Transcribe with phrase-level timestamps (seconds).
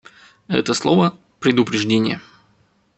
[0.47, 2.19] Это слово— «предупреждение».